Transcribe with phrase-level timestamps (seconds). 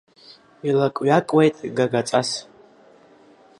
[0.67, 2.29] Илакҩакуеит гагаҵас.